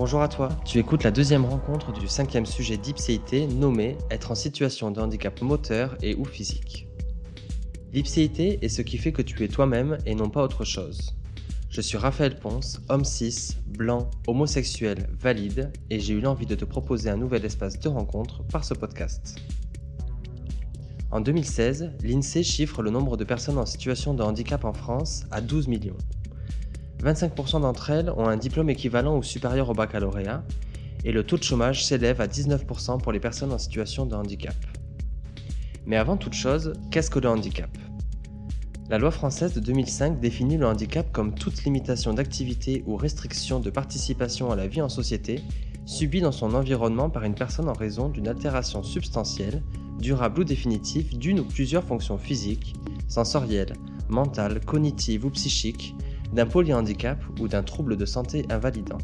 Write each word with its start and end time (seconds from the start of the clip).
Bonjour 0.00 0.22
à 0.22 0.28
toi, 0.28 0.48
tu 0.64 0.78
écoutes 0.78 1.02
la 1.02 1.10
deuxième 1.10 1.44
rencontre 1.44 1.92
du 1.92 2.08
cinquième 2.08 2.46
sujet 2.46 2.78
d'Ipséité 2.78 3.46
nommé 3.46 3.98
Être 4.10 4.30
en 4.30 4.34
situation 4.34 4.90
de 4.90 4.98
handicap 4.98 5.42
moteur 5.42 5.94
et 6.00 6.14
ou 6.14 6.24
physique. 6.24 6.88
L'ipséité 7.92 8.64
est 8.64 8.70
ce 8.70 8.80
qui 8.80 8.96
fait 8.96 9.12
que 9.12 9.20
tu 9.20 9.44
es 9.44 9.48
toi-même 9.48 9.98
et 10.06 10.14
non 10.14 10.30
pas 10.30 10.42
autre 10.42 10.64
chose. 10.64 11.14
Je 11.68 11.82
suis 11.82 11.98
Raphaël 11.98 12.38
Ponce, 12.38 12.80
homme 12.88 13.04
cis, 13.04 13.58
blanc, 13.66 14.10
homosexuel, 14.26 15.06
valide, 15.20 15.70
et 15.90 16.00
j'ai 16.00 16.14
eu 16.14 16.22
l'envie 16.22 16.46
de 16.46 16.54
te 16.54 16.64
proposer 16.64 17.10
un 17.10 17.18
nouvel 17.18 17.44
espace 17.44 17.78
de 17.78 17.90
rencontre 17.90 18.42
par 18.44 18.64
ce 18.64 18.72
podcast. 18.72 19.36
En 21.10 21.20
2016, 21.20 21.92
l'INSEE 22.02 22.42
chiffre 22.42 22.82
le 22.82 22.88
nombre 22.88 23.18
de 23.18 23.24
personnes 23.24 23.58
en 23.58 23.66
situation 23.66 24.14
de 24.14 24.22
handicap 24.22 24.64
en 24.64 24.72
France 24.72 25.26
à 25.30 25.42
12 25.42 25.68
millions. 25.68 25.98
25% 27.02 27.62
d'entre 27.62 27.90
elles 27.90 28.10
ont 28.10 28.26
un 28.26 28.36
diplôme 28.36 28.70
équivalent 28.70 29.16
ou 29.16 29.22
supérieur 29.22 29.70
au 29.70 29.74
baccalauréat, 29.74 30.44
et 31.04 31.12
le 31.12 31.24
taux 31.24 31.38
de 31.38 31.42
chômage 31.42 31.84
s'élève 31.84 32.20
à 32.20 32.26
19% 32.26 33.00
pour 33.00 33.12
les 33.12 33.20
personnes 33.20 33.52
en 33.52 33.58
situation 33.58 34.04
de 34.06 34.14
handicap. 34.14 34.54
Mais 35.86 35.96
avant 35.96 36.16
toute 36.16 36.34
chose, 36.34 36.74
qu'est-ce 36.90 37.10
que 37.10 37.18
le 37.18 37.28
handicap? 37.28 37.70
La 38.90 38.98
loi 38.98 39.10
française 39.10 39.54
de 39.54 39.60
2005 39.60 40.20
définit 40.20 40.58
le 40.58 40.66
handicap 40.66 41.10
comme 41.12 41.34
toute 41.34 41.64
limitation 41.64 42.12
d'activité 42.12 42.82
ou 42.86 42.96
restriction 42.96 43.60
de 43.60 43.70
participation 43.70 44.50
à 44.50 44.56
la 44.56 44.66
vie 44.66 44.82
en 44.82 44.88
société 44.88 45.42
subie 45.86 46.20
dans 46.20 46.32
son 46.32 46.54
environnement 46.54 47.08
par 47.08 47.24
une 47.24 47.34
personne 47.34 47.68
en 47.68 47.72
raison 47.72 48.08
d'une 48.08 48.28
altération 48.28 48.82
substantielle, 48.82 49.62
durable 49.98 50.40
ou 50.40 50.44
définitive 50.44 51.16
d'une 51.16 51.40
ou 51.40 51.44
plusieurs 51.44 51.84
fonctions 51.84 52.18
physiques, 52.18 52.74
sensorielles, 53.08 53.72
mentales, 54.08 54.60
cognitives 54.60 55.24
ou 55.24 55.30
psychiques, 55.30 55.94
d'un 56.32 56.46
polyhandicap 56.46 57.22
ou 57.40 57.48
d'un 57.48 57.62
trouble 57.62 57.96
de 57.96 58.04
santé 58.04 58.46
invalidant. 58.50 58.98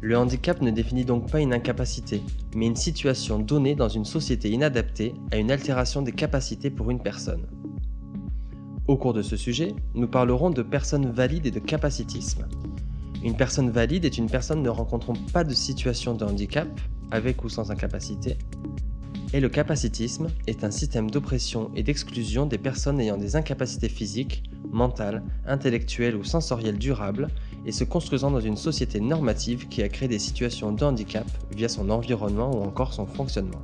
Le 0.00 0.16
handicap 0.16 0.62
ne 0.62 0.70
définit 0.70 1.04
donc 1.04 1.30
pas 1.30 1.40
une 1.40 1.52
incapacité, 1.52 2.22
mais 2.54 2.66
une 2.66 2.76
situation 2.76 3.40
donnée 3.40 3.74
dans 3.74 3.88
une 3.88 4.04
société 4.04 4.48
inadaptée 4.50 5.14
à 5.32 5.38
une 5.38 5.50
altération 5.50 6.02
des 6.02 6.12
capacités 6.12 6.70
pour 6.70 6.90
une 6.90 7.02
personne. 7.02 7.46
Au 8.86 8.96
cours 8.96 9.12
de 9.12 9.22
ce 9.22 9.36
sujet, 9.36 9.74
nous 9.94 10.06
parlerons 10.06 10.50
de 10.50 10.62
personnes 10.62 11.10
valides 11.10 11.46
et 11.46 11.50
de 11.50 11.58
capacitisme. 11.58 12.46
Une 13.24 13.36
personne 13.36 13.70
valide 13.70 14.04
est 14.04 14.18
une 14.18 14.30
personne 14.30 14.62
ne 14.62 14.68
rencontrant 14.68 15.14
pas 15.32 15.42
de 15.42 15.52
situation 15.52 16.14
de 16.14 16.24
handicap, 16.24 16.68
avec 17.10 17.42
ou 17.42 17.48
sans 17.48 17.70
incapacité, 17.72 18.38
et 19.32 19.40
le 19.40 19.48
capacitisme 19.48 20.28
est 20.46 20.64
un 20.64 20.70
système 20.70 21.10
d'oppression 21.10 21.70
et 21.74 21.82
d'exclusion 21.82 22.46
des 22.46 22.58
personnes 22.58 23.00
ayant 23.00 23.18
des 23.18 23.36
incapacités 23.36 23.88
physiques, 23.88 24.42
mentales, 24.70 25.22
intellectuelles 25.46 26.16
ou 26.16 26.24
sensorielles 26.24 26.78
durables 26.78 27.28
et 27.66 27.72
se 27.72 27.84
construisant 27.84 28.30
dans 28.30 28.40
une 28.40 28.56
société 28.56 29.00
normative 29.00 29.68
qui 29.68 29.82
a 29.82 29.88
créé 29.88 30.08
des 30.08 30.18
situations 30.18 30.72
de 30.72 30.84
handicap 30.84 31.26
via 31.54 31.68
son 31.68 31.90
environnement 31.90 32.50
ou 32.50 32.62
encore 32.62 32.94
son 32.94 33.06
fonctionnement. 33.06 33.60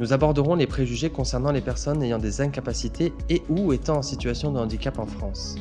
Nous 0.00 0.12
aborderons 0.12 0.54
les 0.54 0.66
préjugés 0.66 1.10
concernant 1.10 1.52
les 1.52 1.60
personnes 1.60 2.02
ayant 2.02 2.18
des 2.18 2.40
incapacités 2.40 3.12
et 3.28 3.42
ou 3.48 3.72
étant 3.72 3.98
en 3.98 4.02
situation 4.02 4.50
de 4.50 4.58
handicap 4.58 4.98
en 4.98 5.06
France. 5.06 5.56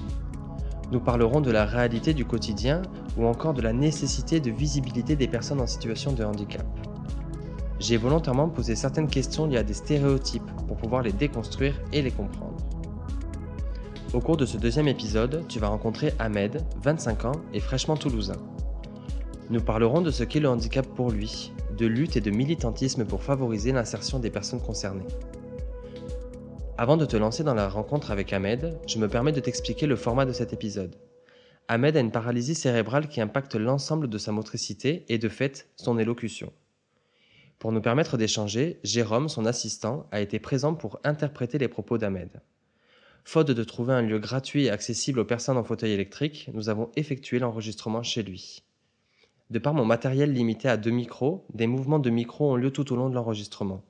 Nous 0.91 1.01
parlerons 1.01 1.41
de 1.41 1.51
la 1.51 1.65
réalité 1.65 2.13
du 2.13 2.25
quotidien 2.25 2.81
ou 3.17 3.25
encore 3.25 3.53
de 3.53 3.61
la 3.61 3.73
nécessité 3.73 4.39
de 4.39 4.49
visibilité 4.49 5.15
des 5.15 5.27
personnes 5.27 5.61
en 5.61 5.67
situation 5.67 6.13
de 6.13 6.23
handicap. 6.23 6.65
J'ai 7.79 7.95
volontairement 7.95 8.49
posé 8.49 8.75
certaines 8.75 9.07
questions 9.07 9.47
liées 9.47 9.57
à 9.57 9.63
des 9.63 9.73
stéréotypes 9.73 10.51
pour 10.67 10.75
pouvoir 10.75 11.01
les 11.01 11.13
déconstruire 11.13 11.79
et 11.93 12.01
les 12.01 12.11
comprendre. 12.11 12.57
Au 14.13 14.19
cours 14.19 14.37
de 14.37 14.45
ce 14.45 14.57
deuxième 14.57 14.87
épisode, 14.87 15.45
tu 15.47 15.59
vas 15.59 15.69
rencontrer 15.69 16.13
Ahmed, 16.19 16.65
25 16.83 17.25
ans 17.25 17.41
et 17.53 17.59
fraîchement 17.59 17.95
toulousain. 17.95 18.35
Nous 19.49 19.61
parlerons 19.61 20.01
de 20.01 20.11
ce 20.11 20.23
qu'est 20.23 20.41
le 20.41 20.49
handicap 20.49 20.85
pour 20.85 21.09
lui, 21.09 21.53
de 21.77 21.85
lutte 21.85 22.17
et 22.17 22.21
de 22.21 22.31
militantisme 22.31 23.05
pour 23.05 23.23
favoriser 23.23 23.71
l'insertion 23.71 24.19
des 24.19 24.29
personnes 24.29 24.61
concernées. 24.61 25.07
Avant 26.77 26.97
de 26.97 27.05
te 27.05 27.15
lancer 27.17 27.43
dans 27.43 27.53
la 27.53 27.69
rencontre 27.69 28.11
avec 28.11 28.33
Ahmed, 28.33 28.77
je 28.87 28.99
me 28.99 29.07
permets 29.07 29.31
de 29.31 29.39
t'expliquer 29.39 29.85
le 29.85 29.95
format 29.95 30.25
de 30.25 30.33
cet 30.33 30.51
épisode. 30.51 30.95
Ahmed 31.69 31.95
a 31.95 31.99
une 31.99 32.11
paralysie 32.11 32.55
cérébrale 32.55 33.07
qui 33.07 33.21
impacte 33.21 33.55
l'ensemble 33.55 34.09
de 34.09 34.17
sa 34.17 34.31
motricité 34.31 35.05
et 35.07 35.17
de 35.17 35.29
fait 35.29 35.69
son 35.75 35.97
élocution. 35.97 36.51
Pour 37.59 37.73
nous 37.73 37.81
permettre 37.81 38.15
d'échanger, 38.15 38.79
Jérôme, 38.85 39.27
son 39.27 39.45
assistant, 39.45 40.07
a 40.11 40.21
été 40.21 40.39
présent 40.39 40.73
pour 40.73 41.01
interpréter 41.03 41.57
les 41.57 41.67
propos 41.67 41.97
d'Ahmed. 41.97 42.41
Faute 43.25 43.51
de 43.51 43.63
trouver 43.65 43.93
un 43.93 44.01
lieu 44.01 44.17
gratuit 44.17 44.65
et 44.65 44.69
accessible 44.69 45.19
aux 45.19 45.25
personnes 45.25 45.57
en 45.57 45.63
fauteuil 45.65 45.91
électrique, 45.91 46.49
nous 46.53 46.69
avons 46.69 46.89
effectué 46.95 47.37
l'enregistrement 47.37 48.01
chez 48.01 48.23
lui. 48.23 48.63
De 49.49 49.59
par 49.59 49.73
mon 49.73 49.83
matériel 49.83 50.31
limité 50.31 50.69
à 50.69 50.77
deux 50.77 50.91
micros, 50.91 51.45
des 51.53 51.67
mouvements 51.67 51.99
de 51.99 52.09
micro 52.09 52.49
ont 52.49 52.55
lieu 52.55 52.71
tout 52.71 52.93
au 52.93 52.95
long 52.95 53.09
de 53.09 53.15
l'enregistrement. 53.15 53.83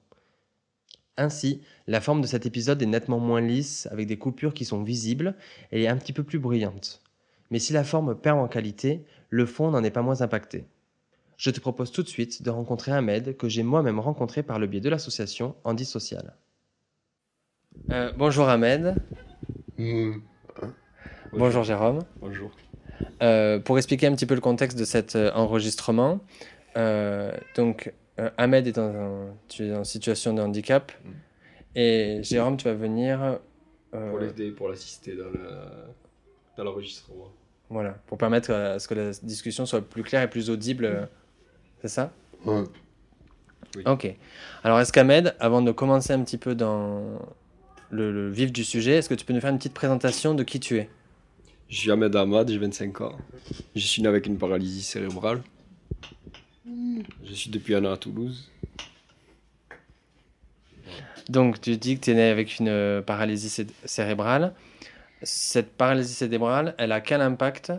Ainsi, 1.18 1.62
la 1.86 2.01
forme 2.01 2.22
de 2.22 2.28
cet 2.28 2.47
épisode 2.47 2.81
est 2.81 2.88
nettement 2.88 3.19
moins 3.19 3.41
lisse, 3.41 3.88
avec 3.91 4.07
des 4.07 4.18
coupures 4.18 4.56
qui 4.56 4.66
sont 4.66 4.81
visibles, 4.81 5.36
et 5.72 5.84
est 5.84 5.88
un 5.88 5.97
petit 5.97 6.13
peu 6.13 6.24
plus 6.24 6.40
bruyante. 6.40 7.03
Mais 7.51 7.59
si 7.59 7.74
la 7.74 7.84
forme 7.84 8.16
perd 8.16 8.40
en 8.40 8.47
qualité, 8.47 9.06
le 9.30 9.46
fond 9.46 9.69
n'en 9.69 9.84
est 9.84 9.91
pas 9.91 10.01
moins 10.01 10.22
impacté. 10.22 10.66
Je 11.39 11.51
te 11.51 11.61
propose 11.61 11.94
tout 11.94 12.03
de 12.03 12.09
suite 12.09 12.44
de 12.44 12.50
rencontrer 12.50 12.91
Ahmed, 12.91 13.38
que 13.38 13.47
j'ai 13.47 13.63
moi-même 13.63 13.97
rencontré 13.97 14.44
par 14.44 14.59
le 14.59 14.67
biais 14.67 14.81
de 14.81 14.89
l'association 14.89 15.55
Andy 15.63 15.85
Social. 15.85 16.35
Euh, 17.91 18.11
bonjour 18.17 18.50
Ahmed. 18.50 18.95
Mmh. 19.77 20.17
Bonjour 21.31 21.63
Jérôme. 21.63 22.00
Bonjour. 22.19 22.51
Euh, 23.22 23.57
pour 23.57 23.77
expliquer 23.77 24.07
un 24.07 24.16
petit 24.16 24.25
peu 24.25 24.35
le 24.35 24.41
contexte 24.41 24.77
de 24.77 24.83
cet 24.83 25.16
euh, 25.16 25.31
enregistrement, 25.31 26.19
euh, 26.75 27.31
donc 27.56 27.94
Ahmed 28.38 28.67
est 28.67 28.77
tu 29.47 29.67
es 29.67 29.73
en 29.73 29.85
situation 29.85 30.33
de 30.33 30.41
handicap 30.41 30.91
Mm. 31.06 31.09
et 31.75 32.19
Jérôme, 32.21 32.57
tu 32.57 32.66
vas 32.66 32.73
venir 32.73 33.39
Pour 33.91 34.19
l'aider, 34.19 34.51
pour 34.51 34.67
l'assister 34.67 35.16
dans 35.16 35.31
dans 36.57 36.63
l'enregistrement. 36.66 37.31
voilà, 37.69 37.91
pour 38.07 38.17
permettre 38.17 38.51
à 38.51 38.77
ce 38.79 38.89
que 38.89 38.94
la 38.94 39.11
discussion 39.23 39.66
soit 39.66 39.79
plus 39.81 40.03
claire 40.03 40.23
et 40.23 40.29
plus 40.29 40.50
audible. 40.50 41.07
C'est 41.81 41.88
ça 41.88 42.12
Ouais. 42.45 42.63
Ok. 43.85 44.16
Alors, 44.63 44.79
est-ce 44.79 44.91
qu'Ahmed, 44.91 45.35
avant 45.40 45.62
de 45.62 45.72
commencer 45.72 46.13
un 46.13 46.23
petit 46.23 46.38
peu 46.38 46.56
dans 46.56 47.19
le, 47.91 48.12
le 48.12 48.29
vif 48.29 48.51
du 48.51 48.63
sujet, 48.63 48.94
est-ce 48.97 49.09
que 49.09 49.13
tu 49.16 49.25
peux 49.25 49.34
nous 49.34 49.41
faire 49.41 49.51
une 49.51 49.57
petite 49.57 49.73
présentation 49.73 50.34
de 50.34 50.44
qui 50.44 50.59
tu 50.59 50.78
es? 50.78 50.89
Je 51.69 51.78
suis 51.78 51.91
Ahmed 51.91 52.16
Ahmad, 52.16 52.50
j'ai 52.50 52.57
25 52.57 53.01
ans. 53.01 53.16
Je 53.75 53.81
suis 53.85 54.01
né 54.01 54.07
avec 54.07 54.25
une 54.25 54.38
paralysie 54.38 54.81
cérébrale. 54.81 55.41
Je 56.66 57.34
suis 57.34 57.51
depuis 57.51 57.75
un 57.75 57.85
an 57.85 57.91
à 57.94 57.97
Toulouse. 57.97 58.50
Donc, 61.29 61.62
tu 61.62 61.78
dis 61.78 61.97
que 62.00 62.06
tu 62.06 62.12
es 62.12 62.13
né 62.16 62.29
avec 62.29 62.59
une 62.59 62.69
euh, 62.69 63.01
paralysie 63.03 63.50
cé- 63.50 63.68
cérébrale. 63.85 64.53
Cette 65.22 65.72
paralysie 65.73 66.13
cérébrale, 66.13 66.73
elle 66.79 66.91
a 66.91 67.01
quel 67.01 67.22
impact 67.22 67.72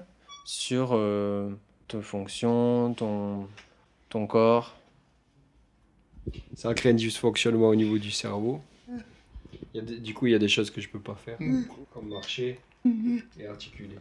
sur 0.44 0.90
euh, 0.92 1.50
tes 1.88 2.00
fonctions, 2.00 2.94
ton, 2.94 3.40
ton 3.40 3.48
corps 4.18 4.76
Ça 6.54 6.68
a 6.70 6.74
créé 6.74 6.92
un 6.92 6.94
dysfonctionnement 6.94 7.68
au 7.68 7.74
niveau 7.74 7.98
du 7.98 8.10
cerveau. 8.10 8.60
Il 9.74 9.76
y 9.76 9.80
a 9.80 9.82
des- 9.82 9.98
du 9.98 10.14
coup, 10.14 10.26
il 10.26 10.32
y 10.32 10.34
a 10.34 10.38
des 10.38 10.48
choses 10.48 10.70
que 10.70 10.80
je 10.80 10.88
peux 10.88 10.98
pas 11.00 11.14
faire, 11.14 11.38
comme 11.92 12.08
marcher 12.08 12.58
et 13.38 13.46
articuler. 13.46 13.96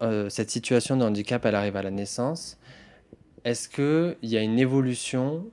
Euh, 0.00 0.28
Cette 0.30 0.50
situation 0.50 0.96
de 0.96 1.04
handicap, 1.04 1.44
elle 1.44 1.54
arrive 1.54 1.76
à 1.76 1.82
la 1.82 1.90
naissance. 1.90 2.58
Est-ce 3.44 3.68
qu'il 3.68 4.28
y 4.30 4.36
a 4.36 4.42
une 4.42 4.58
évolution 4.58 5.46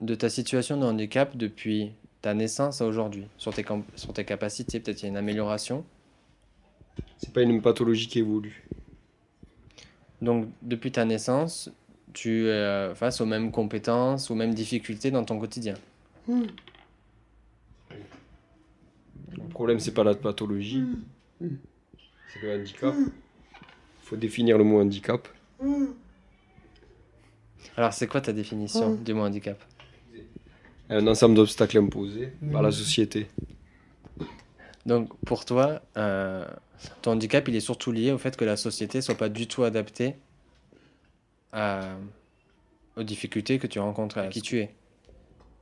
de 0.00 0.14
ta 0.14 0.28
situation 0.28 0.76
de 0.76 0.84
handicap 0.84 1.36
depuis 1.36 1.92
ta 2.22 2.34
naissance 2.34 2.80
à 2.80 2.86
aujourd'hui 2.86 3.26
sur 3.38 3.54
tes, 3.54 3.64
sur 3.96 4.12
tes 4.12 4.24
capacités? 4.24 4.80
Peut-être 4.80 5.00
il 5.02 5.04
y 5.04 5.06
a 5.06 5.10
une 5.10 5.16
amélioration? 5.16 5.84
C'est 7.18 7.32
pas 7.32 7.42
une 7.42 7.62
pathologie 7.62 8.08
qui 8.08 8.18
évolue. 8.18 8.66
Donc, 10.20 10.48
depuis 10.62 10.90
ta 10.92 11.04
naissance, 11.04 11.70
tu 12.12 12.46
es 12.46 12.50
euh, 12.50 12.94
face 12.94 13.20
aux 13.20 13.26
mêmes 13.26 13.50
compétences, 13.50 14.30
aux 14.30 14.34
mêmes 14.34 14.54
difficultés 14.54 15.10
dans 15.10 15.24
ton 15.24 15.38
quotidien. 15.38 15.74
Le 16.28 16.46
problème, 19.50 19.80
c'est 19.80 19.94
pas 19.94 20.04
la 20.04 20.14
pathologie, 20.14 20.84
c'est 21.40 22.42
le 22.42 22.60
handicap. 22.60 22.94
Il 22.96 23.10
faut 24.02 24.16
définir 24.16 24.58
le 24.58 24.64
mot 24.64 24.80
handicap. 24.80 25.28
Alors, 27.76 27.92
c'est 27.92 28.06
quoi 28.06 28.20
ta 28.20 28.32
définition 28.32 28.94
du 28.94 29.14
mot 29.14 29.22
handicap? 29.22 29.62
Un 30.88 31.06
ensemble 31.06 31.36
d'obstacles 31.36 31.78
imposés 31.78 32.32
par 32.50 32.62
la 32.62 32.72
société. 32.72 33.28
Donc, 34.86 35.16
pour 35.24 35.44
toi, 35.44 35.82
euh, 35.96 36.44
ton 37.02 37.12
handicap, 37.12 37.46
il 37.48 37.54
est 37.54 37.60
surtout 37.60 37.92
lié 37.92 38.10
au 38.12 38.18
fait 38.18 38.36
que 38.36 38.44
la 38.44 38.56
société 38.56 39.00
soit 39.00 39.14
pas 39.14 39.28
du 39.28 39.46
tout 39.46 39.62
adaptée 39.62 40.16
à- 41.52 41.94
aux 42.96 43.02
difficultés 43.02 43.58
que 43.58 43.66
tu 43.66 43.78
rencontres, 43.78 44.18
à 44.18 44.28
qui 44.28 44.42
tu 44.42 44.58
es. 44.58 44.74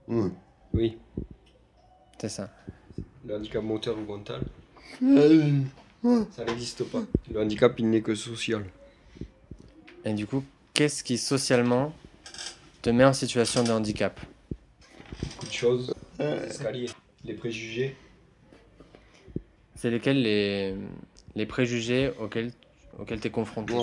Oui. 0.09 0.97
C'est 2.21 2.29
ça. 2.29 2.51
Le 3.27 3.37
handicap 3.37 3.63
moteur 3.63 3.97
ou 3.99 4.03
mental, 4.03 4.43
ça 6.31 6.45
n'existe 6.45 6.85
pas. 6.85 7.03
Le 7.31 7.41
handicap, 7.41 7.79
il 7.79 7.91
n'est 7.91 8.01
que 8.03 8.15
social. 8.15 8.65
Et 10.05 10.15
du 10.15 10.27
coup, 10.27 10.45
qu'est-ce 10.75 11.05
qui 11.05 11.19
socialement 11.19 11.93
te 12.83 12.91
met 12.91 13.05
en 13.05 13.13
situation 13.13 13.63
de 13.63 13.71
handicap? 13.71 14.19
Beaucoup 15.23 15.47
de 15.47 15.53
choses. 15.53 15.95
Escalier. 16.19 16.89
Les 17.25 17.35
préjugés. 17.35 17.97
C'est 19.75 19.91
lesquels 19.91 20.23
les, 20.23 20.75
les 21.35 21.47
préjugés 21.47 22.13
auxquels, 22.19 22.53
auxquels 22.99 23.21
tu 23.21 23.29
es 23.29 23.31
confronté 23.31 23.75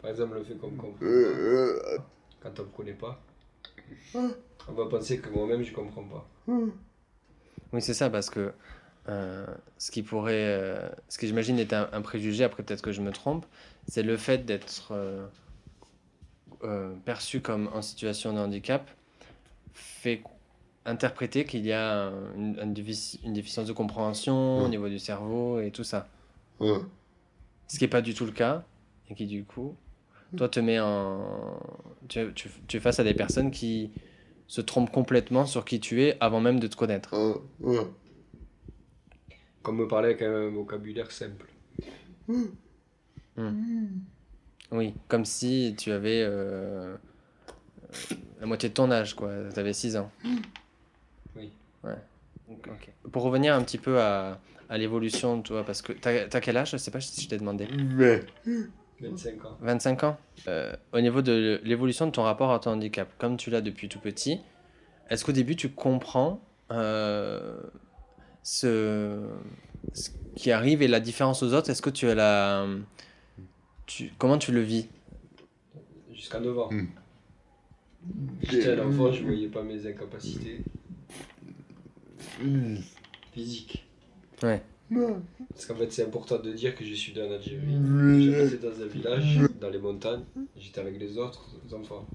Par 0.00 0.10
exemple, 0.10 0.34
le 0.34 0.44
fait 0.44 0.54
qu'on 0.54 0.68
me 0.70 0.76
comprend. 0.76 1.06
Quand 2.42 2.58
on 2.60 2.62
me 2.64 2.68
connaît 2.76 2.92
pas, 2.94 3.20
on 4.14 4.72
va 4.72 4.86
penser 4.86 5.18
que 5.18 5.28
moi-même 5.30 5.62
je 5.62 5.72
comprends 5.72 6.04
pas. 6.04 6.26
Oui, 7.72 7.80
c'est 7.80 7.94
ça, 7.94 8.10
parce 8.10 8.28
que 8.30 8.52
euh, 9.08 9.46
ce 9.78 9.90
qui 9.90 10.02
pourrait, 10.02 10.34
euh, 10.34 10.88
ce 11.08 11.18
que 11.18 11.26
j'imagine 11.26 11.58
est 11.58 11.72
un, 11.72 11.88
un 11.92 12.02
préjugé, 12.02 12.44
après 12.44 12.62
peut-être 12.62 12.82
que 12.82 12.92
je 12.92 13.00
me 13.00 13.10
trompe, 13.12 13.46
c'est 13.86 14.02
le 14.02 14.16
fait 14.16 14.44
d'être 14.44 14.88
euh, 14.92 15.26
euh, 16.64 16.94
perçu 17.04 17.40
comme 17.40 17.68
en 17.72 17.82
situation 17.82 18.32
de 18.32 18.38
handicap 18.38 18.88
fait 19.74 20.22
interpréter 20.84 21.44
qu'il 21.44 21.64
y 21.64 21.72
a 21.72 22.06
un- 22.08 22.34
une, 22.34 22.58
une 22.62 22.74
défici- 22.74 23.20
une 23.24 23.32
déficience 23.32 23.66
de 23.68 23.72
compréhension 23.72 24.64
au 24.64 24.66
Mm. 24.66 24.70
niveau 24.70 24.88
du 24.88 24.98
cerveau 24.98 25.60
et 25.60 25.70
tout 25.70 25.84
ça. 25.84 26.06
Ce 27.68 27.78
qui 27.78 27.84
n'est 27.84 27.88
pas 27.88 28.02
du 28.02 28.14
tout 28.14 28.26
le 28.26 28.32
cas, 28.32 28.64
et 29.12 29.14
qui 29.14 29.26
du 29.26 29.44
coup, 29.44 29.76
toi 30.36 30.48
te 30.48 30.60
met 30.60 30.80
en... 30.80 31.58
Tu, 32.08 32.32
tu, 32.34 32.48
tu 32.66 32.76
es 32.76 32.80
face 32.80 32.98
à 32.98 33.04
des 33.04 33.14
personnes 33.14 33.50
qui 33.50 33.90
se 34.46 34.60
trompent 34.60 34.90
complètement 34.90 35.46
sur 35.46 35.64
qui 35.64 35.80
tu 35.80 36.02
es 36.02 36.16
avant 36.20 36.40
même 36.40 36.60
de 36.60 36.66
te 36.66 36.76
connaître. 36.76 37.14
Ouais. 37.60 37.86
Comme 39.62 39.78
me 39.78 39.88
parler 39.88 40.08
avec 40.08 40.22
un 40.22 40.50
vocabulaire 40.50 41.10
simple. 41.10 41.46
Oui, 44.72 44.94
comme 45.08 45.24
si 45.24 45.74
tu 45.78 45.92
avais 45.92 46.22
euh, 46.22 46.94
euh, 46.94 48.16
la 48.40 48.46
moitié 48.46 48.68
de 48.70 48.74
ton 48.74 48.90
âge, 48.90 49.14
quoi. 49.14 49.30
Tu 49.52 49.60
avais 49.60 49.72
6 49.72 49.96
ans. 49.96 50.10
Oui. 51.36 51.52
Ouais. 51.84 51.96
Donc, 52.48 52.66
ok. 52.66 53.10
Pour 53.10 53.22
revenir 53.22 53.54
un 53.54 53.62
petit 53.62 53.78
peu 53.78 54.00
à, 54.00 54.40
à 54.68 54.78
l'évolution, 54.78 55.42
toi, 55.42 55.64
parce 55.64 55.82
que 55.82 55.92
t'as 55.92 56.26
as 56.30 56.40
quel 56.40 56.56
âge? 56.56 56.72
Je 56.72 56.76
sais 56.78 56.90
pas 56.90 57.00
si 57.00 57.20
je 57.20 57.28
t'ai 57.28 57.38
demandé. 57.38 57.68
Mais. 57.96 58.20
25 59.02 59.44
ans. 59.44 59.56
25 59.60 60.04
ans 60.04 60.16
Euh, 60.48 60.72
Au 60.92 61.00
niveau 61.00 61.22
de 61.22 61.60
l'évolution 61.64 62.06
de 62.06 62.12
ton 62.12 62.22
rapport 62.22 62.52
à 62.52 62.58
ton 62.58 62.70
handicap, 62.72 63.08
comme 63.18 63.36
tu 63.36 63.50
l'as 63.50 63.60
depuis 63.60 63.88
tout 63.88 63.98
petit, 64.00 64.40
est-ce 65.10 65.24
qu'au 65.24 65.32
début 65.32 65.56
tu 65.56 65.68
comprends 65.70 66.40
euh, 66.70 67.60
ce, 68.42 69.20
ce 69.92 70.10
qui 70.36 70.50
arrive 70.50 70.82
et 70.82 70.88
la 70.88 71.00
différence 71.00 71.42
aux 71.42 71.52
autres? 71.52 71.70
Est-ce 71.70 71.82
que 71.82 71.90
tu 71.90 72.08
as 72.08 72.14
la. 72.14 72.66
Tu, 73.86 74.12
comment 74.18 74.38
tu 74.38 74.52
le 74.52 74.60
vis? 74.60 74.88
Jusqu'à 76.12 76.40
9 76.40 76.58
ans. 76.58 76.68
Hmm. 76.70 76.86
J'étais 78.42 78.72
un 78.72 78.86
enfant, 78.88 79.12
je 79.12 79.22
voyais 79.24 79.48
pas 79.48 79.62
mes 79.62 79.86
incapacités 79.86 80.60
physiques. 83.32 83.86
Ouais. 84.42 84.62
Parce 85.50 85.66
qu'en 85.66 85.74
fait, 85.74 85.92
c'est 85.92 86.04
important 86.04 86.38
de 86.38 86.52
dire 86.52 86.74
que 86.74 86.84
je 86.84 86.94
suis 86.94 87.12
d'un 87.12 87.30
Algérie. 87.30 87.66
Hmm. 87.66 88.20
J'habitais 88.20 88.68
dans 88.68 88.82
un 88.82 88.86
village, 88.86 89.38
dans 89.60 89.70
les 89.70 89.78
montagnes. 89.78 90.24
J'étais 90.56 90.80
avec 90.80 90.98
les 90.98 91.18
autres 91.18 91.44
enfants, 91.72 92.06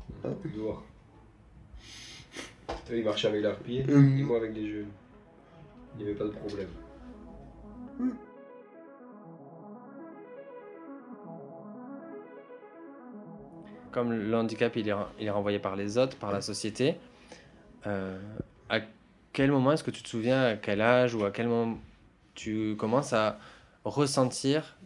dehors. 0.55 0.83
Eux, 2.91 2.97
ils 2.97 3.03
marchaient 3.03 3.27
avec 3.27 3.41
leurs 3.41 3.59
pieds, 3.59 3.85
et 3.87 4.23
moi 4.23 4.37
avec 4.37 4.55
les 4.55 4.69
jeunes. 4.69 4.87
Il 5.97 6.03
n'y 6.03 6.09
avait 6.09 6.17
pas 6.17 6.25
de 6.25 6.31
problème. 6.31 6.67
Comme 13.91 14.13
le 14.13 14.35
handicap 14.35 14.75
il 14.75 14.87
est, 14.87 14.93
il 15.19 15.25
est 15.25 15.31
renvoyé 15.31 15.57
par 15.59 15.75
les 15.75 15.97
autres, 15.97 16.17
par 16.17 16.31
la 16.31 16.41
société, 16.41 16.95
euh, 17.87 18.19
à 18.69 18.79
quel 19.33 19.51
moment 19.51 19.71
est-ce 19.71 19.83
que 19.83 19.91
tu 19.91 20.03
te 20.03 20.09
souviens, 20.09 20.43
à 20.43 20.55
quel 20.55 20.81
âge 20.81 21.15
ou 21.15 21.23
à 21.23 21.31
quel 21.31 21.47
moment 21.47 21.79
tu 22.37 22.75
commences 22.77 23.13
à 23.13 23.39
ressentir 23.83 24.77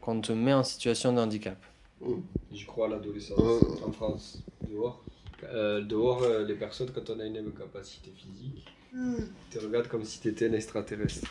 qu'on 0.00 0.20
te 0.20 0.32
met 0.32 0.54
en 0.54 0.64
situation 0.64 1.12
de 1.12 1.20
handicap 1.20 1.58
Je 2.52 2.66
crois 2.66 2.86
à 2.86 2.90
l'adolescence 2.90 3.38
Euh. 3.38 3.86
en 3.86 3.92
France, 3.92 4.42
dehors. 4.68 5.02
Euh, 5.44 5.82
dehors, 5.82 6.22
euh, 6.22 6.44
les 6.44 6.54
personnes, 6.54 6.90
quand 6.92 7.10
on 7.10 7.20
a 7.20 7.24
une 7.24 7.36
incapacité 7.36 8.10
physique, 8.16 8.66
te 9.50 9.58
regardent 9.58 9.88
comme 9.88 10.04
si 10.04 10.20
tu 10.20 10.28
étais 10.28 10.48
un 10.48 10.54
extraterrestre. 10.54 11.28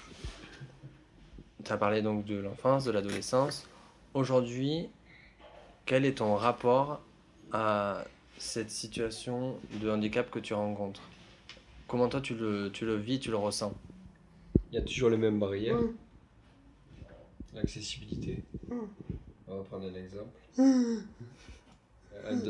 Tu 1.63 1.71
as 1.71 1.77
parlé 1.77 2.03
donc 2.03 2.25
de 2.25 2.35
l'enfance, 2.37 2.85
de 2.85 2.91
l'adolescence. 2.91 3.67
Aujourd'hui, 4.13 4.87
quel 5.87 6.05
est 6.05 6.19
ton 6.19 6.35
rapport 6.35 7.01
à 7.51 8.03
cette 8.37 8.69
situation 8.69 9.57
de 9.81 9.89
handicap 9.89 10.29
que 10.29 10.37
tu 10.37 10.53
rencontres? 10.53 11.01
Comment 11.87 12.07
toi 12.07 12.21
tu 12.21 12.35
le, 12.35 12.69
tu 12.71 12.85
le 12.85 12.95
vis, 12.97 13.19
tu 13.19 13.31
le 13.31 13.37
ressens? 13.37 13.73
Il 14.75 14.79
y 14.79 14.81
a 14.81 14.85
toujours 14.85 15.09
les 15.09 15.15
mêmes 15.15 15.39
barrières. 15.39 15.79
L'accessibilité. 17.53 18.43
On 19.47 19.55
va 19.55 19.63
prendre 19.63 19.85
un 19.85 19.95
exemple. 19.95 20.37
Euh, 20.59 20.99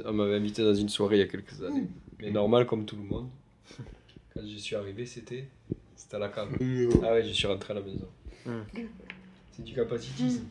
On 0.05 0.13
m'avait 0.13 0.37
invité 0.37 0.63
dans 0.63 0.73
une 0.73 0.89
soirée 0.89 1.17
il 1.17 1.19
y 1.19 1.21
a 1.21 1.27
quelques 1.27 1.61
années. 1.61 1.87
Mais 2.19 2.31
normal 2.31 2.65
comme 2.65 2.83
tout 2.83 2.95
le 2.95 3.03
monde. 3.03 3.29
Quand 4.33 4.41
je 4.43 4.55
suis 4.57 4.75
arrivé, 4.75 5.05
c'était 5.05 5.47
c'était 5.95 6.15
à 6.15 6.19
la 6.19 6.29
cave. 6.29 6.49
Ah 7.03 7.13
ouais, 7.13 7.23
je 7.23 7.31
suis 7.31 7.45
rentré 7.45 7.73
à 7.73 7.75
la 7.75 7.81
maison. 7.81 8.07
C'est 9.51 9.63
du 9.63 9.75
capacitisme. 9.75 10.45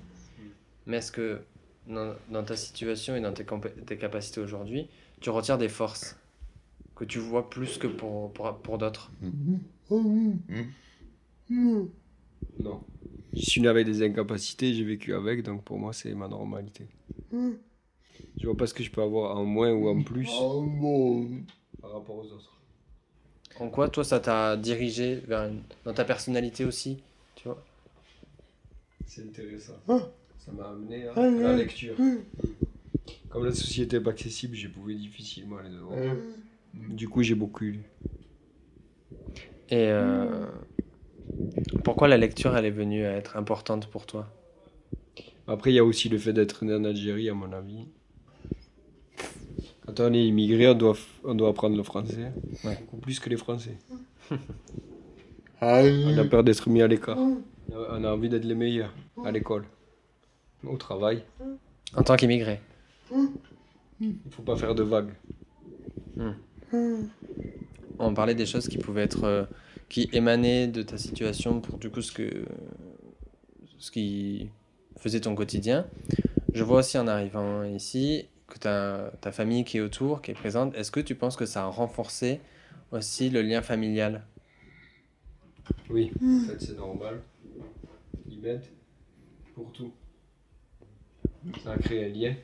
Mais 0.86 0.98
est-ce 0.98 1.10
que 1.10 1.40
dans, 1.88 2.14
dans 2.30 2.44
ta 2.44 2.54
situation 2.54 3.16
et 3.16 3.20
dans 3.20 3.32
tes, 3.32 3.98
capacités 3.98 4.40
aujourd'hui, 4.40 4.86
tu 5.20 5.28
retires 5.30 5.58
des 5.58 5.68
forces 5.68 6.16
que 6.94 7.04
tu 7.04 7.18
vois 7.18 7.50
plus 7.50 7.78
que 7.78 7.88
pour, 7.88 8.32
pour, 8.32 8.56
pour 8.58 8.78
d'autres? 8.78 9.10
Non. 11.50 12.80
Je 13.34 13.42
suis 13.42 13.60
né 13.60 13.68
avec 13.68 13.86
des 13.86 14.02
incapacités, 14.02 14.72
j'ai 14.74 14.84
vécu 14.84 15.12
avec, 15.14 15.42
donc 15.42 15.64
pour 15.64 15.78
moi 15.78 15.92
c'est 15.92 16.14
ma 16.14 16.28
normalité. 16.28 16.86
Je 17.32 18.46
vois 18.46 18.56
pas 18.56 18.66
ce 18.66 18.74
que 18.74 18.82
je 18.82 18.90
peux 18.90 19.02
avoir 19.02 19.36
en 19.36 19.44
moins 19.44 19.72
ou 19.72 19.88
en 19.88 20.02
plus 20.02 20.28
Oh 20.40 20.62
bon. 20.62 21.28
par 21.80 21.92
rapport 21.92 22.16
aux 22.16 22.32
autres. 22.32 22.50
En 23.60 23.68
quoi, 23.70 23.88
toi, 23.88 24.02
ça 24.04 24.18
t'a 24.20 24.56
dirigé 24.56 25.16
vers 25.16 25.42
une- 25.48 25.62
dans 25.84 25.94
ta 25.94 26.04
personnalité 26.04 26.64
aussi 26.64 26.98
tu 27.36 27.44
vois? 27.48 27.62
C'est 29.06 29.22
intéressant. 29.22 29.74
Ça 29.86 30.52
m'a 30.52 30.68
amené 30.68 31.06
à, 31.06 31.12
à 31.12 31.30
la 31.30 31.56
lecture. 31.56 31.96
Comme 33.28 33.44
la 33.44 33.52
société 33.52 33.98
n'est 33.98 34.02
pas 34.04 34.10
accessible, 34.10 34.54
j'ai 34.54 34.68
pouvais 34.68 34.94
difficilement 34.94 35.56
aller 35.58 35.70
dehors. 35.70 35.92
Du 36.74 37.08
coup, 37.08 37.22
j'ai 37.22 37.34
beaucoup 37.34 37.64
lu. 37.64 37.80
Et 39.70 39.88
euh, 39.90 40.46
pourquoi 41.84 42.08
la 42.08 42.16
lecture, 42.16 42.56
elle 42.56 42.64
est 42.64 42.70
venue 42.70 43.04
à 43.04 43.12
être 43.12 43.36
importante 43.36 43.86
pour 43.86 44.06
toi? 44.06 44.28
Après, 45.46 45.70
il 45.72 45.74
y 45.74 45.78
a 45.78 45.84
aussi 45.84 46.08
le 46.08 46.18
fait 46.18 46.32
d'être 46.32 46.64
né 46.64 46.74
en 46.74 46.84
Algérie, 46.84 47.28
à 47.28 47.34
mon 47.34 47.52
avis. 47.52 47.86
Quand 49.86 50.00
on 50.00 50.12
est 50.14 50.26
immigré, 50.26 50.68
on 50.68 50.74
doit, 50.74 50.96
on 51.24 51.34
doit 51.34 51.50
apprendre 51.50 51.76
le 51.76 51.82
français. 51.82 52.32
Ouais. 52.64 52.78
Beaucoup 52.80 52.96
plus 52.96 53.20
que 53.20 53.28
les 53.28 53.36
Français. 53.36 53.76
On 55.60 56.18
a 56.18 56.24
peur 56.24 56.44
d'être 56.44 56.68
mis 56.68 56.82
à 56.82 56.86
l'écart. 56.86 57.16
On 57.16 58.04
a 58.04 58.12
envie 58.12 58.28
d'être 58.28 58.44
les 58.44 58.54
meilleurs 58.54 58.92
à 59.24 59.30
l'école, 59.30 59.64
au 60.62 60.76
travail. 60.76 61.24
En 61.96 62.02
tant 62.02 62.16
qu'immigré 62.16 62.60
Il 64.00 64.16
faut 64.30 64.42
pas 64.42 64.56
faire 64.56 64.74
de 64.74 64.82
vagues. 64.82 65.14
On 67.98 68.12
parlait 68.12 68.34
des 68.34 68.46
choses 68.46 68.68
qui 68.68 68.76
pouvaient 68.76 69.04
être. 69.04 69.48
Qui 69.88 70.08
émanaient 70.12 70.66
de 70.66 70.82
ta 70.82 70.98
situation 70.98 71.60
pour 71.60 71.78
du 71.78 71.90
coup 71.90 72.02
ce 72.02 72.12
que. 72.12 72.44
ce 73.78 73.90
qui 73.90 74.48
faisait 74.96 75.20
ton 75.20 75.34
quotidien. 75.34 75.86
Je 76.54 76.62
vois 76.62 76.78
aussi 76.78 76.98
en 76.98 77.06
arrivant 77.08 77.64
ici 77.64 78.28
que 78.46 78.58
tu 78.58 78.68
as 78.68 79.12
ta 79.20 79.32
famille 79.32 79.64
qui 79.64 79.78
est 79.78 79.80
autour, 79.80 80.22
qui 80.22 80.30
est 80.30 80.34
présente. 80.34 80.74
Est-ce 80.76 80.90
que 80.90 81.00
tu 81.00 81.14
penses 81.14 81.36
que 81.36 81.46
ça 81.46 81.64
a 81.64 81.66
renforcé 81.66 82.40
aussi 82.92 83.30
le 83.30 83.42
lien 83.42 83.60
familial? 83.62 84.22
Oui, 85.90 86.12
en 86.22 86.40
fait, 86.40 86.60
c'est 86.60 86.76
normal. 86.76 87.20
Ils 88.28 88.40
m'aident 88.40 88.62
pour 89.54 89.70
tout. 89.72 89.92
Ça 91.62 91.72
a 91.72 91.76
créé 91.76 92.06
un 92.06 92.08
lien 92.08 92.34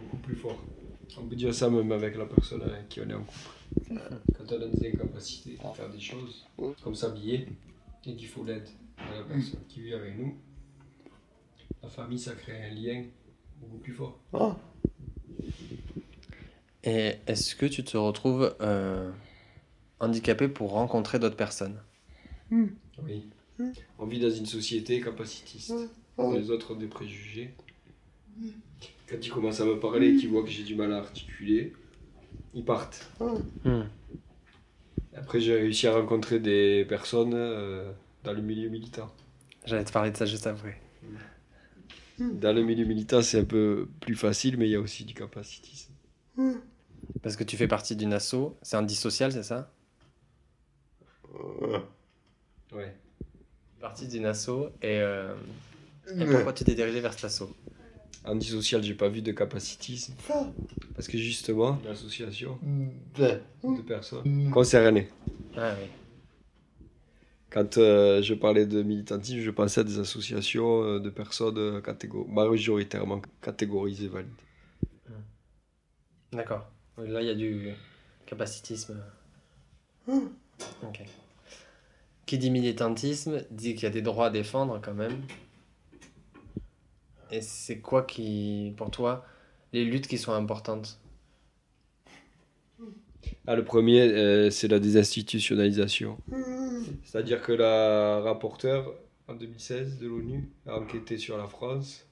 beaucoup 0.00 0.16
plus 0.18 0.34
fort. 0.34 0.62
On 1.18 1.26
peut 1.26 1.36
dire 1.36 1.54
ça 1.54 1.68
même 1.70 1.92
avec 1.92 2.16
la 2.16 2.26
personne 2.26 2.62
avec 2.62 2.88
qui 2.88 3.00
on 3.00 3.08
est 3.08 3.14
en 3.14 3.22
couple. 3.22 4.00
Quand 4.36 4.52
on 4.52 4.62
a 4.62 4.66
des 4.66 4.88
incapacités 4.88 5.58
à 5.64 5.72
faire 5.72 5.90
des 5.90 6.00
choses, 6.00 6.46
comme 6.82 6.94
s'habiller, 6.94 7.46
et 8.06 8.14
qu'il 8.14 8.28
faut 8.28 8.44
l'aide 8.44 8.68
de 8.98 9.18
la 9.18 9.24
personne 9.24 9.60
qui 9.68 9.82
vit 9.82 9.94
avec 9.94 10.16
nous, 10.18 10.34
la 11.82 11.88
famille, 11.88 12.18
ça 12.18 12.34
crée 12.34 12.64
un 12.64 12.74
lien 12.74 13.04
beaucoup 13.60 13.78
plus 13.78 13.92
fort. 13.92 14.18
Ah. 14.32 14.56
Et 16.82 17.14
est-ce 17.26 17.54
que 17.54 17.66
tu 17.66 17.84
te 17.84 17.96
retrouves 17.96 18.54
euh, 18.60 19.10
handicapé 19.98 20.48
pour 20.48 20.70
rencontrer 20.70 21.18
d'autres 21.18 21.36
personnes? 21.36 21.80
Oui. 22.50 23.28
On 23.98 24.06
vit 24.06 24.18
dans 24.18 24.30
une 24.30 24.46
société 24.46 25.00
capacitiste. 25.00 25.74
Les 26.18 26.50
autres 26.50 26.74
ont 26.74 26.76
des 26.76 26.86
préjugés. 26.86 27.54
Quand 29.08 29.16
ils 29.20 29.30
commencent 29.30 29.60
à 29.60 29.64
me 29.64 29.78
parler 29.80 30.08
et 30.08 30.16
qu'ils 30.16 30.28
voient 30.30 30.44
que 30.44 30.50
j'ai 30.50 30.62
du 30.62 30.74
mal 30.74 30.92
à 30.92 30.98
articuler, 30.98 31.72
ils 32.54 32.64
partent. 32.64 33.10
Hmm. 33.64 33.82
Après, 35.14 35.40
j'ai 35.40 35.54
réussi 35.54 35.86
à 35.86 35.92
rencontrer 35.92 36.38
des 36.38 36.84
personnes 36.88 37.34
euh, 37.34 37.90
dans 38.24 38.32
le 38.32 38.40
milieu 38.40 38.68
militant. 38.68 39.12
J'allais 39.66 39.84
te 39.84 39.92
parler 39.92 40.10
de 40.10 40.16
ça 40.16 40.26
juste 40.26 40.46
après. 40.46 40.80
Dans 42.18 42.54
le 42.54 42.62
milieu 42.62 42.84
militant, 42.84 43.22
c'est 43.22 43.40
un 43.40 43.44
peu 43.44 43.88
plus 44.00 44.14
facile, 44.14 44.58
mais 44.58 44.68
il 44.68 44.72
y 44.72 44.76
a 44.76 44.80
aussi 44.80 45.04
du 45.04 45.14
capacitisme. 45.14 45.92
Parce 47.22 47.36
que 47.36 47.44
tu 47.44 47.56
fais 47.56 47.66
partie 47.66 47.96
d'une 47.96 48.12
asso, 48.12 48.56
c'est 48.62 48.76
un 48.76 48.82
dissocial, 48.82 49.32
c'est 49.32 49.42
ça? 49.42 49.72
Ouais. 52.72 52.94
Partie 53.80 54.06
d'une 54.06 54.26
asso 54.26 54.68
et, 54.82 55.00
euh, 55.00 55.34
et 56.18 56.26
pourquoi 56.26 56.52
tu 56.52 56.64
t'es 56.64 56.74
dirigé 56.74 57.00
vers 57.00 57.14
cette 57.14 57.24
asso? 57.24 57.44
Antisocial, 58.24 58.82
j'ai 58.82 58.94
pas 58.94 59.08
vu 59.08 59.22
de 59.22 59.32
capacitisme. 59.32 60.14
Parce 60.94 61.08
que 61.08 61.16
justement, 61.16 61.78
une 61.84 61.90
association 61.90 62.58
De. 63.16 63.40
de 63.64 63.82
personnes 63.82 64.50
concernées. 64.50 65.08
Ah 65.56 65.74
oui. 65.80 65.88
Quand 67.48 67.78
euh, 67.78 68.22
je 68.22 68.34
parlais 68.34 68.66
de 68.66 68.82
militantisme, 68.82 69.40
je 69.40 69.50
pensais 69.50 69.80
à 69.80 69.84
des 69.84 69.98
associations 69.98 70.82
euh, 70.84 71.00
de 71.00 71.10
personnes 71.10 71.58
euh, 71.58 71.80
catégo- 71.80 72.26
majoritairement 72.28 73.20
catégorisées 73.40 74.06
valides. 74.08 74.30
D'accord. 76.32 76.70
Oui, 76.98 77.08
Là, 77.08 77.22
il 77.22 77.26
y 77.26 77.30
a 77.30 77.34
du 77.34 77.70
capacitisme. 78.26 79.02
Ok. 80.08 81.00
Qui 82.26 82.38
dit 82.38 82.50
militantisme 82.50 83.42
dit 83.50 83.74
qu'il 83.74 83.84
y 83.84 83.86
a 83.86 83.90
des 83.90 84.02
droits 84.02 84.26
à 84.26 84.30
défendre 84.30 84.80
quand 84.80 84.94
même. 84.94 85.20
Et 87.32 87.42
c'est 87.42 87.78
quoi 87.78 88.02
qui, 88.02 88.74
pour 88.76 88.90
toi, 88.90 89.24
les 89.72 89.84
luttes 89.84 90.08
qui 90.08 90.18
sont 90.18 90.32
importantes? 90.32 90.98
Ah, 93.46 93.54
le 93.56 93.64
premier, 93.64 94.00
euh, 94.02 94.50
c'est 94.50 94.68
la 94.68 94.78
désinstitutionnalisation. 94.78 96.18
C'est-à-dire 97.04 97.42
que 97.42 97.52
la 97.52 98.20
rapporteure, 98.20 98.94
en 99.28 99.34
2016, 99.34 99.98
de 99.98 100.08
l'ONU, 100.08 100.48
a 100.66 100.78
enquêté 100.78 101.18
sur 101.18 101.36
la 101.36 101.46
France, 101.46 102.06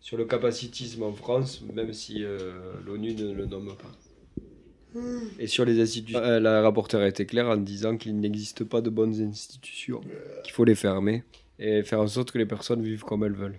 sur 0.00 0.16
le 0.16 0.24
capacitisme 0.24 1.02
en 1.02 1.12
France, 1.12 1.62
même 1.72 1.92
si 1.92 2.24
euh, 2.24 2.72
l'ONU 2.84 3.14
ne 3.14 3.32
le 3.32 3.46
nomme 3.46 3.74
pas. 3.76 5.00
Et 5.38 5.48
sur 5.48 5.64
les 5.64 5.80
institutions, 5.80 6.20
euh, 6.20 6.38
la 6.40 6.62
rapporteure 6.62 7.02
a 7.02 7.08
été 7.08 7.26
claire 7.26 7.48
en 7.48 7.56
disant 7.56 7.96
qu'il 7.96 8.18
n'existe 8.20 8.64
pas 8.64 8.80
de 8.80 8.90
bonnes 8.90 9.20
institutions, 9.20 10.00
qu'il 10.44 10.52
faut 10.52 10.64
les 10.64 10.76
fermer 10.76 11.24
et 11.58 11.82
faire 11.82 12.00
en 12.00 12.06
sorte 12.06 12.30
que 12.30 12.38
les 12.38 12.46
personnes 12.46 12.82
vivent 12.82 13.02
comme 13.02 13.24
elles 13.24 13.34
veulent, 13.34 13.58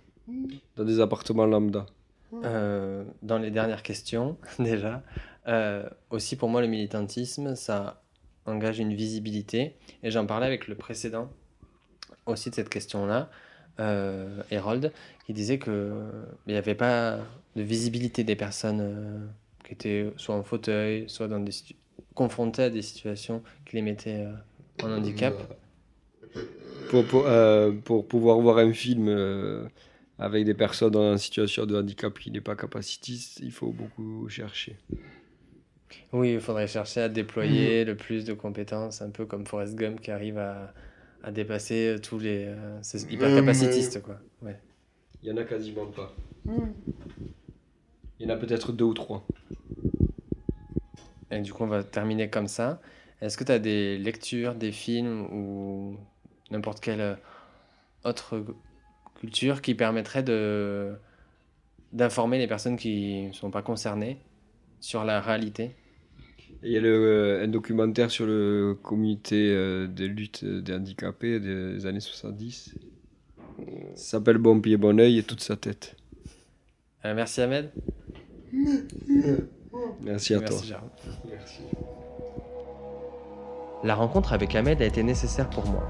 dans 0.75 0.83
des 0.83 0.99
appartements 0.99 1.45
lambda. 1.45 1.85
Euh, 2.43 3.03
Dans 3.21 3.37
les 3.37 3.51
dernières 3.51 3.83
questions, 3.83 4.37
déjà, 4.59 5.03
euh, 5.47 5.87
aussi 6.09 6.35
pour 6.35 6.49
moi, 6.49 6.61
le 6.61 6.67
militantisme, 6.67 7.55
ça 7.55 8.01
engage 8.45 8.79
une 8.79 8.93
visibilité. 8.93 9.75
Et 10.03 10.11
j'en 10.11 10.25
parlais 10.25 10.45
avec 10.45 10.67
le 10.67 10.75
précédent 10.75 11.29
aussi 12.25 12.49
de 12.49 12.55
cette 12.55 12.69
question-là, 12.69 13.29
euh, 13.79 14.41
Harold, 14.51 14.91
qui 15.25 15.33
disait 15.33 15.59
que 15.59 15.93
il 16.47 16.53
n'y 16.53 16.57
avait 16.57 16.75
pas 16.75 17.19
de 17.55 17.61
visibilité 17.61 18.23
des 18.23 18.35
personnes 18.35 18.81
euh, 18.81 19.25
qui 19.63 19.73
étaient 19.73 20.11
soit 20.17 20.35
en 20.35 20.43
fauteuil, 20.43 21.05
soit 21.07 21.27
dans 21.27 21.39
des 21.39 21.51
confrontées 22.13 22.63
à 22.63 22.69
des 22.69 22.81
situations 22.81 23.43
qui 23.65 23.75
les 23.75 23.81
mettaient 23.81 24.25
en 24.83 24.91
handicap. 24.91 25.35
Pour, 26.89 27.05
pour, 27.05 27.23
euh, 27.25 27.71
pour 27.83 28.07
pouvoir 28.07 28.39
voir 28.39 28.57
un 28.57 28.73
film 28.73 29.07
euh, 29.07 29.65
avec 30.17 30.45
des 30.45 30.53
personnes 30.53 30.95
en 30.95 31.17
situation 31.17 31.65
de 31.65 31.75
handicap 31.77 32.17
qui 32.17 32.31
n'est 32.31 32.41
pas 32.41 32.55
capacitiste, 32.55 33.39
il 33.41 33.51
faut 33.51 33.71
beaucoup 33.71 34.27
chercher. 34.29 34.77
Oui, 36.13 36.33
il 36.33 36.39
faudrait 36.39 36.67
chercher 36.67 37.01
à 37.01 37.09
déployer 37.09 37.85
le 37.85 37.95
plus 37.95 38.25
de 38.25 38.33
compétences, 38.33 39.01
un 39.01 39.09
peu 39.09 39.25
comme 39.25 39.45
Forrest 39.45 39.75
Gump 39.75 40.01
qui 40.01 40.11
arrive 40.11 40.37
à, 40.37 40.73
à 41.23 41.31
dépasser 41.31 41.97
tous 42.01 42.19
les... 42.19 42.45
euh, 42.47 42.79
c'est 42.81 43.11
hyper 43.11 43.29
Ouais, 43.29 43.35
capacitiste, 43.35 44.01
quoi. 44.01 44.19
Ouais. 44.41 44.59
Il 45.21 45.29
y 45.29 45.31
en 45.31 45.37
a 45.37 45.43
quasiment 45.43 45.87
pas. 45.87 46.13
Il 48.19 48.27
y 48.27 48.31
en 48.31 48.33
a 48.33 48.37
peut-être 48.37 48.71
deux 48.71 48.85
ou 48.85 48.93
trois. 48.93 49.25
Et 51.31 51.41
du 51.41 51.51
coup, 51.51 51.63
on 51.63 51.67
va 51.67 51.83
terminer 51.83 52.29
comme 52.29 52.47
ça. 52.47 52.79
Est-ce 53.21 53.37
que 53.37 53.43
tu 53.43 53.51
as 53.51 53.59
des 53.59 53.97
lectures, 53.97 54.55
des 54.55 54.71
films 54.71 55.21
ou 55.31 55.97
n'importe 56.51 56.79
quelle 56.79 57.01
euh, 57.01 57.15
autre 58.03 58.43
culture 59.19 59.61
qui 59.61 59.75
permettrait 59.75 60.23
de 60.23 60.93
d'informer 61.93 62.37
les 62.37 62.47
personnes 62.47 62.75
qui 62.77 63.27
ne 63.27 63.33
sont 63.33 63.51
pas 63.51 63.61
concernées 63.61 64.17
sur 64.81 65.05
la 65.05 65.21
réalité 65.21 65.75
il 66.63 66.71
y 66.71 66.77
a 66.77 66.81
le, 66.81 66.89
euh, 66.89 67.43
un 67.43 67.47
documentaire 67.47 68.09
sur 68.09 68.25
le 68.25 68.75
comité 68.81 69.51
euh, 69.51 69.87
de 69.87 70.05
lutte 70.05 70.43
des 70.43 70.73
handicapés 70.73 71.39
des 71.39 71.85
années 71.85 71.99
70. 71.99 72.75
Ça 73.95 74.17
s'appelle 74.17 74.39
Bon 74.39 74.59
pied, 74.59 74.75
bon 74.75 74.99
oeil 74.99 75.19
et 75.19 75.23
toute 75.23 75.41
sa 75.41 75.55
tête. 75.55 75.95
Euh, 77.05 77.13
Merci 77.13 77.41
Ahmed. 77.41 77.71
Merci 80.01 80.33
à 80.33 80.39
Merci 80.39 80.69
toi. 80.69 80.81
Merci. 81.29 81.61
La 83.83 83.93
rencontre 83.93 84.33
avec 84.33 84.55
Ahmed 84.55 84.81
a 84.81 84.85
été 84.85 85.03
nécessaire 85.03 85.49
pour 85.49 85.67
moi. 85.67 85.87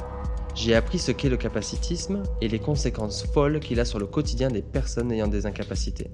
J'ai 0.55 0.73
appris 0.73 0.99
ce 0.99 1.11
qu'est 1.11 1.27
le 1.27 1.35
capacitisme 1.35 2.23
et 2.39 2.47
les 2.47 2.59
conséquences 2.59 3.25
folles 3.33 3.59
qu'il 3.59 3.81
a 3.81 3.85
sur 3.85 3.99
le 3.99 4.07
quotidien 4.07 4.47
des 4.47 4.61
personnes 4.61 5.11
ayant 5.11 5.27
des 5.27 5.45
incapacités. 5.45 6.09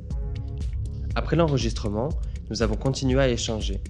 Après 1.14 1.36
l'enregistrement, 1.36 2.10
nous 2.50 2.64
avons 2.64 2.76
continué 2.76 3.22
à 3.22 3.30
échanger. 3.30 3.82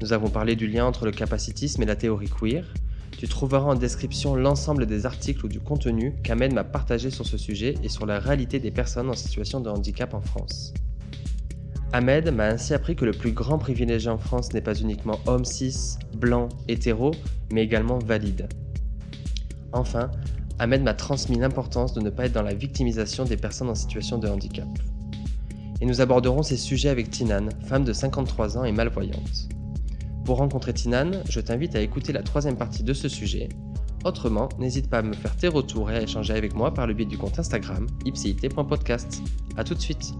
Nous 0.00 0.12
avons 0.12 0.30
parlé 0.30 0.54
du 0.54 0.68
lien 0.68 0.86
entre 0.86 1.06
le 1.06 1.10
capacitisme 1.10 1.82
et 1.82 1.86
la 1.86 1.96
théorie 1.96 2.30
queer. 2.30 2.72
Tu 3.18 3.26
trouveras 3.26 3.64
en 3.64 3.74
description 3.74 4.36
l'ensemble 4.36 4.86
des 4.86 5.06
articles 5.06 5.44
ou 5.44 5.48
du 5.48 5.58
contenu 5.58 6.14
qu'Ahmed 6.22 6.54
m'a 6.54 6.64
partagé 6.64 7.10
sur 7.10 7.26
ce 7.26 7.36
sujet 7.36 7.74
et 7.82 7.88
sur 7.88 8.06
la 8.06 8.20
réalité 8.20 8.60
des 8.60 8.70
personnes 8.70 9.10
en 9.10 9.14
situation 9.14 9.60
de 9.60 9.70
handicap 9.70 10.14
en 10.14 10.20
France. 10.20 10.72
Ahmed 11.92 12.32
m'a 12.32 12.46
ainsi 12.46 12.74
appris 12.74 12.94
que 12.94 13.04
le 13.04 13.12
plus 13.12 13.32
grand 13.32 13.58
privilégié 13.58 14.10
en 14.10 14.18
France 14.18 14.52
n'est 14.52 14.60
pas 14.60 14.78
uniquement 14.78 15.18
homme 15.26 15.44
cis, 15.44 15.96
blanc, 16.16 16.48
hétéro, 16.68 17.10
mais 17.50 17.64
également 17.64 17.98
valide. 17.98 18.48
Enfin, 19.72 20.10
Ahmed 20.58 20.82
m'a 20.82 20.94
transmis 20.94 21.38
l'importance 21.38 21.92
de 21.92 22.00
ne 22.00 22.10
pas 22.10 22.26
être 22.26 22.32
dans 22.32 22.42
la 22.42 22.54
victimisation 22.54 23.24
des 23.24 23.36
personnes 23.36 23.68
en 23.68 23.74
situation 23.74 24.18
de 24.18 24.28
handicap. 24.28 24.68
Et 25.80 25.86
nous 25.86 26.00
aborderons 26.00 26.42
ces 26.42 26.56
sujets 26.56 26.88
avec 26.88 27.10
Tinan, 27.10 27.48
femme 27.66 27.84
de 27.84 27.92
53 27.92 28.58
ans 28.58 28.64
et 28.64 28.72
malvoyante. 28.72 29.48
Pour 30.24 30.38
rencontrer 30.38 30.72
Tinan, 30.72 31.10
je 31.28 31.40
t'invite 31.40 31.76
à 31.76 31.80
écouter 31.80 32.12
la 32.12 32.22
troisième 32.22 32.56
partie 32.56 32.82
de 32.82 32.94
ce 32.94 33.08
sujet. 33.08 33.48
Autrement, 34.04 34.48
n'hésite 34.58 34.88
pas 34.88 34.98
à 34.98 35.02
me 35.02 35.12
faire 35.12 35.36
tes 35.36 35.48
retours 35.48 35.90
et 35.90 35.96
à 35.96 36.02
échanger 36.02 36.32
avec 36.32 36.54
moi 36.54 36.72
par 36.72 36.86
le 36.86 36.94
biais 36.94 37.06
du 37.06 37.18
compte 37.18 37.38
Instagram 37.38 37.86
ipcit.podcast. 38.04 39.22
A 39.56 39.64
tout 39.64 39.74
de 39.74 39.80
suite 39.80 40.14